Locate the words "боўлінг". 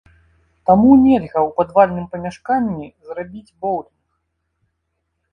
3.65-3.93